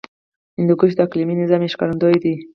[0.57, 2.33] هندوکش د اقلیمي نظام یو ښکارندوی دی.